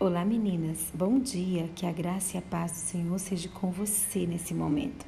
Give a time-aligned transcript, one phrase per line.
[0.00, 4.28] Olá meninas, bom dia, que a graça e a paz do Senhor seja com você
[4.28, 5.04] nesse momento.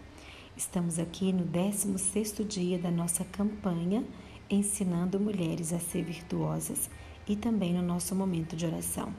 [0.57, 4.05] Estamos aqui no 16º dia da nossa campanha
[4.51, 6.91] ensinando mulheres a ser virtuosas
[7.29, 9.15] e também no nosso momento de oração.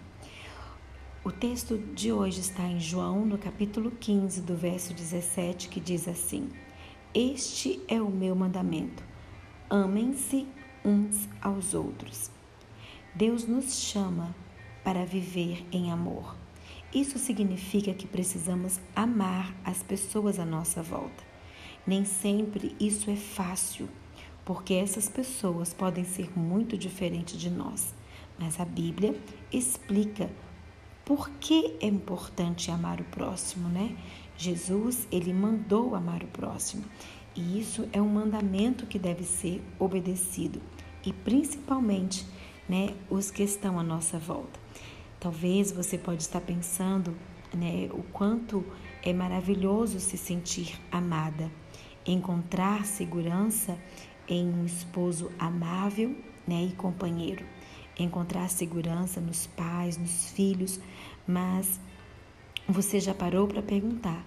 [1.23, 6.05] O texto de hoje está em João, no capítulo 15, do verso 17, que diz
[6.05, 6.49] assim:
[7.13, 9.01] Este é o meu mandamento:
[9.69, 10.45] amem-se
[10.83, 12.29] uns aos outros.
[13.15, 14.35] Deus nos chama
[14.83, 16.35] para viver em amor.
[16.93, 21.23] Isso significa que precisamos amar as pessoas à nossa volta.
[21.87, 23.87] Nem sempre isso é fácil,
[24.43, 27.93] porque essas pessoas podem ser muito diferentes de nós.
[28.37, 29.15] Mas a Bíblia
[29.51, 30.29] explica
[31.05, 33.95] por que é importante amar o próximo, né?
[34.37, 36.83] Jesus, ele mandou amar o próximo.
[37.35, 40.61] E isso é um mandamento que deve ser obedecido,
[41.05, 42.25] e principalmente,
[42.67, 44.59] né, os que estão à nossa volta.
[45.19, 47.15] Talvez você pode estar pensando,
[47.53, 48.65] né, o quanto
[49.03, 51.51] é maravilhoso se sentir amada,
[52.05, 53.77] encontrar segurança
[54.27, 56.15] em um esposo amável,
[56.47, 57.45] né, e companheiro,
[57.99, 60.79] encontrar segurança nos pais, nos filhos,
[61.27, 61.79] mas
[62.67, 64.25] você já parou para perguntar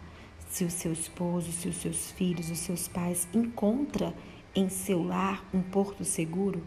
[0.48, 4.14] se o seu esposo, se os seus filhos, os seus pais encontra
[4.55, 6.62] em seu lar um porto seguro?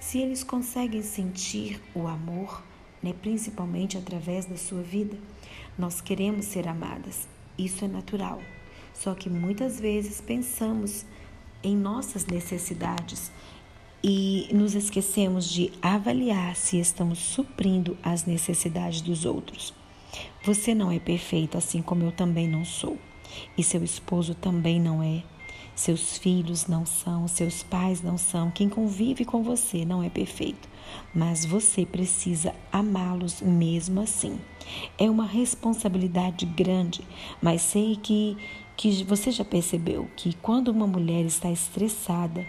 [0.00, 2.62] Se eles conseguem sentir o amor,
[3.04, 5.14] né, principalmente através da sua vida.
[5.78, 7.28] Nós queremos ser amadas,
[7.58, 8.40] isso é natural.
[8.94, 11.04] Só que muitas vezes pensamos
[11.62, 13.30] em nossas necessidades
[14.02, 19.74] e nos esquecemos de avaliar se estamos suprindo as necessidades dos outros.
[20.42, 22.96] Você não é perfeito, assim como eu também não sou,
[23.58, 25.22] e seu esposo também não é.
[25.74, 30.68] Seus filhos não são, seus pais não são, quem convive com você não é perfeito,
[31.12, 34.38] mas você precisa amá-los mesmo assim.
[34.96, 37.02] É uma responsabilidade grande,
[37.42, 38.36] mas sei que,
[38.76, 42.46] que você já percebeu que quando uma mulher está estressada,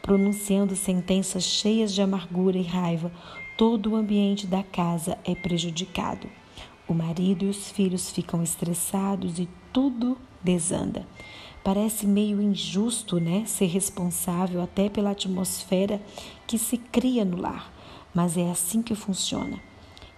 [0.00, 3.12] pronunciando sentenças cheias de amargura e raiva,
[3.56, 6.26] todo o ambiente da casa é prejudicado.
[6.88, 11.06] O marido e os filhos ficam estressados e tudo desanda.
[11.64, 16.00] Parece meio injusto, né, ser responsável até pela atmosfera
[16.46, 17.72] que se cria no lar,
[18.12, 19.60] mas é assim que funciona.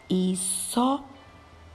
[0.09, 1.04] E só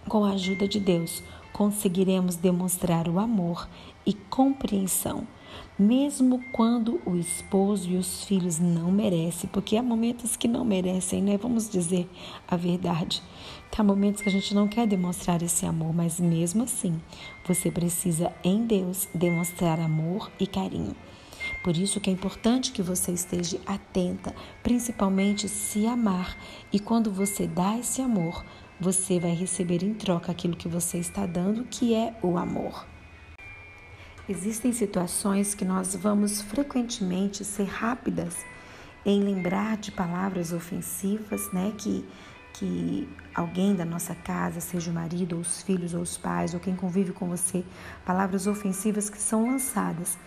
[0.07, 3.67] com a ajuda de Deus conseguiremos demonstrar o amor
[4.05, 5.27] e compreensão,
[5.77, 11.21] mesmo quando o esposo e os filhos não merecem, porque há momentos que não merecem,
[11.21, 11.37] né?
[11.37, 12.09] Vamos dizer
[12.47, 13.21] a verdade.
[13.77, 16.99] Há momentos que a gente não quer demonstrar esse amor, mas mesmo assim,
[17.47, 20.93] você precisa em Deus demonstrar amor e carinho.
[21.63, 26.37] Por isso que é importante que você esteja atenta, principalmente se amar.
[26.73, 28.43] E quando você dá esse amor,
[28.79, 32.85] você vai receber em troca aquilo que você está dando, que é o amor.
[34.27, 38.37] Existem situações que nós vamos frequentemente ser rápidas
[39.05, 42.05] em lembrar de palavras ofensivas, né, que
[42.53, 46.59] que alguém da nossa casa, seja o marido, ou os filhos, ou os pais, ou
[46.59, 47.63] quem convive com você,
[48.05, 50.17] palavras ofensivas que são lançadas.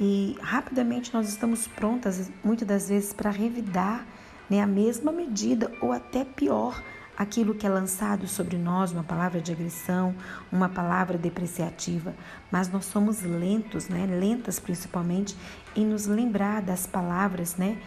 [0.00, 4.06] E rapidamente nós estamos prontas, muitas das vezes, para revidar
[4.48, 6.82] né, a mesma medida, ou até pior,
[7.16, 10.14] aquilo que é lançado sobre nós, uma palavra de agressão,
[10.50, 12.14] uma palavra depreciativa,
[12.50, 15.36] mas nós somos lentos, né, lentas principalmente
[15.76, 17.78] em nos lembrar das palavras, né,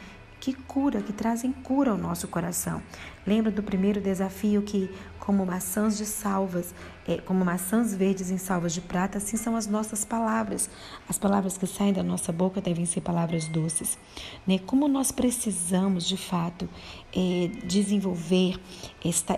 [0.45, 2.79] que cura, que trazem cura ao nosso coração.
[3.25, 6.71] Lembra do primeiro desafio que, como maçãs de salvas,
[7.07, 10.69] é, como maçãs verdes em salvas de prata, assim são as nossas palavras.
[11.09, 13.97] As palavras que saem da nossa boca devem ser palavras doces.
[14.45, 14.59] Né?
[14.59, 16.69] Como nós precisamos, de fato,
[17.11, 18.59] é, desenvolver,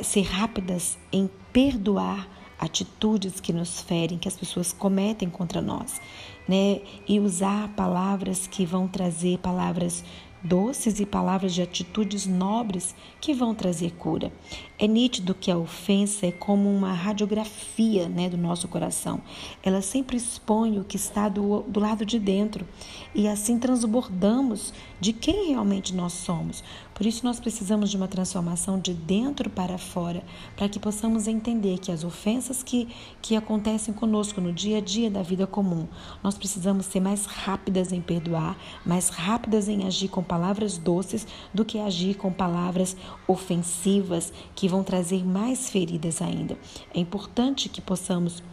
[0.04, 2.28] ser rápidas em perdoar
[2.60, 6.02] atitudes que nos ferem, que as pessoas cometem contra nós,
[6.48, 6.82] né?
[7.08, 10.04] E usar palavras que vão trazer palavras
[10.44, 14.32] doces e palavras de atitudes nobres que vão trazer cura.
[14.80, 19.22] É nítido que a ofensa é como uma radiografia né, do nosso coração.
[19.64, 22.66] Ela sempre expõe o que está do, do lado de dentro
[23.14, 26.64] e assim transbordamos de quem realmente nós somos.
[26.94, 30.24] Por isso, nós precisamos de uma transformação de dentro para fora,
[30.56, 32.88] para que possamos entender que as ofensas que,
[33.22, 35.88] que acontecem conosco no dia a dia da vida comum,
[36.24, 41.66] nós precisamos ser mais rápidas em perdoar, mais rápidas em agir com palavras doces do
[41.66, 42.96] que agir com palavras
[43.28, 46.58] ofensivas que vão trazer mais feridas ainda.
[46.94, 48.44] É importante que possamos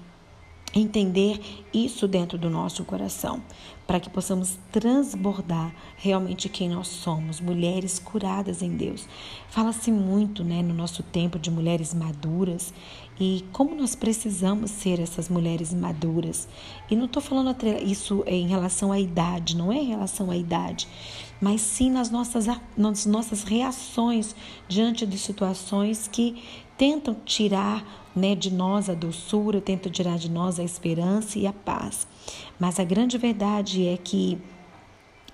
[0.74, 1.40] entender
[1.72, 3.42] isso dentro do nosso coração.
[3.86, 9.06] Para que possamos transbordar realmente quem nós somos, mulheres curadas em Deus.
[9.48, 12.72] Fala-se muito, né, no nosso tempo de mulheres maduras
[13.20, 16.48] e como nós precisamos ser essas mulheres maduras.
[16.90, 20.88] E não estou falando isso em relação à idade, não é em relação à idade,
[21.40, 22.46] mas sim nas nossas,
[22.76, 24.34] nas nossas reações
[24.66, 26.42] diante de situações que
[26.76, 27.84] tentam tirar
[28.14, 32.06] né, de nós a doçura, tentam tirar de nós a esperança e a paz.
[32.58, 34.38] Mas a grande verdade é que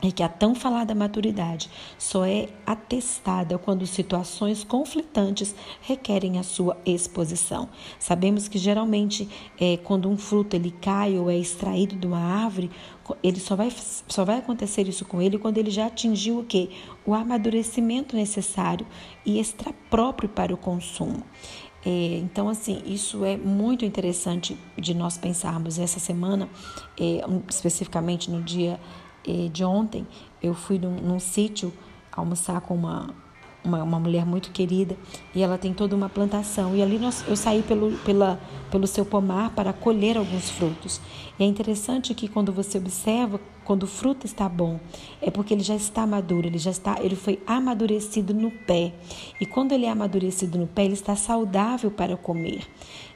[0.02, 6.76] é que a tão falada maturidade só é atestada quando situações conflitantes requerem a sua
[6.87, 7.69] exposição.
[7.99, 9.29] Sabemos que geralmente
[9.61, 12.70] é, quando um fruto ele cai ou é extraído de uma árvore,
[13.23, 13.73] ele só vai,
[14.08, 16.70] só vai acontecer isso com ele quando ele já atingiu o que?
[17.05, 18.87] O amadurecimento necessário
[19.26, 21.23] e extra próprio para o consumo.
[21.85, 25.79] É, então, assim, isso é muito interessante de nós pensarmos.
[25.79, 26.49] Essa semana,
[26.99, 28.79] é, especificamente no dia
[29.52, 30.06] de ontem,
[30.43, 31.72] eu fui num, num sítio
[32.11, 33.14] almoçar com uma,
[33.64, 34.96] uma, uma, mulher muito querida
[35.34, 36.75] e ela tem toda uma plantação.
[36.75, 38.40] E ali nós, eu saí pelo, pela,
[38.70, 41.00] pelo seu pomar para colher alguns frutos.
[41.38, 43.40] E é interessante que quando você observa,
[43.70, 44.81] quando o fruto está bom,
[45.22, 48.93] é porque ele já está maduro, ele já está, ele foi amadurecido no pé.
[49.40, 52.67] E quando ele é amadurecido no pé, ele está saudável para comer.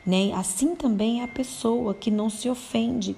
[0.07, 0.31] Né?
[0.33, 3.17] Assim também é a pessoa que não se ofende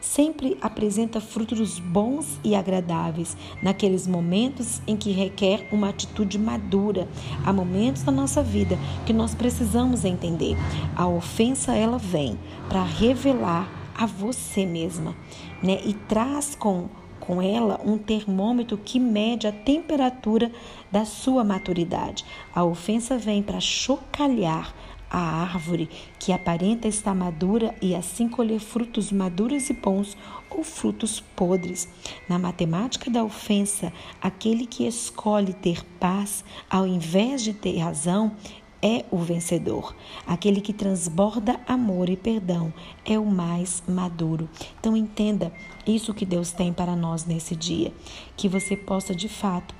[0.00, 7.08] sempre apresenta frutos bons e agradáveis naqueles momentos em que requer uma atitude madura.
[7.44, 10.56] Há momentos da nossa vida que nós precisamos entender.
[10.94, 15.16] A ofensa ela vem para revelar a você mesma,
[15.62, 15.80] né?
[15.84, 16.88] E traz com
[17.18, 20.52] com ela um termômetro que mede a temperatura
[20.92, 22.24] da sua maturidade.
[22.54, 24.72] A ofensa vem para chocalhar
[25.10, 25.88] a árvore
[26.18, 30.16] que aparenta estar madura e assim colher frutos maduros e bons
[30.50, 31.88] ou frutos podres.
[32.28, 38.36] Na matemática da ofensa, aquele que escolhe ter paz ao invés de ter razão
[38.86, 39.96] é o vencedor.
[40.24, 42.72] Aquele que transborda amor e perdão
[43.04, 44.48] é o mais maduro.
[44.78, 45.52] Então entenda
[45.84, 47.92] isso que Deus tem para nós nesse dia,
[48.36, 49.74] que você possa de fato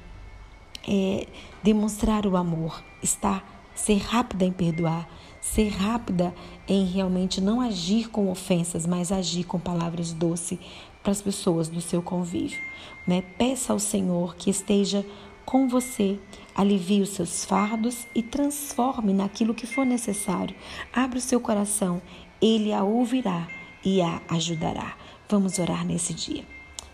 [0.89, 1.29] é,
[1.63, 5.09] demonstrar o amor, estar ser rápida em perdoar,
[5.41, 6.35] ser rápida
[6.67, 10.59] em realmente não agir com ofensas, mas agir com palavras doces
[11.01, 12.59] para as pessoas do seu convívio.
[13.07, 13.23] Né?
[13.39, 15.07] Peça ao Senhor que esteja
[15.47, 16.19] com você,
[16.55, 20.57] alivie os seus fardos e transforme naquilo que for necessário.
[20.93, 22.03] Abra o seu coração,
[22.43, 23.47] ele a ouvirá
[23.85, 24.97] e a ajudará.
[25.29, 26.45] Vamos orar nesse dia.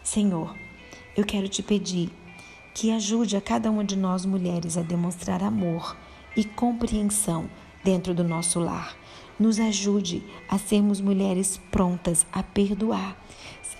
[0.03, 0.55] Senhor,
[1.17, 2.11] eu quero te pedir
[2.75, 5.97] que ajude a cada uma de nós mulheres a demonstrar amor
[6.37, 7.49] e compreensão
[7.83, 8.97] dentro do nosso lar.
[9.43, 13.21] Nos ajude a sermos mulheres prontas a perdoar,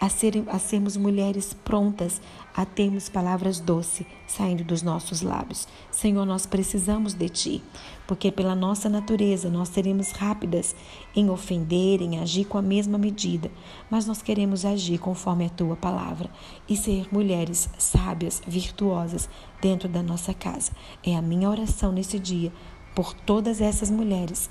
[0.01, 2.21] a, ser, a sermos mulheres prontas
[2.53, 5.69] a termos palavras doces saindo dos nossos lábios.
[5.89, 7.63] Senhor, nós precisamos de Ti,
[8.09, 10.75] porque pela nossa natureza nós seremos rápidas
[11.15, 13.49] em ofender, em agir com a mesma medida,
[13.89, 16.29] mas nós queremos agir conforme a Tua palavra
[16.69, 19.31] e ser mulheres sábias, virtuosas
[19.61, 20.73] dentro da nossa casa.
[21.05, 22.53] É a minha oração nesse dia
[22.97, 24.51] por todas essas mulheres.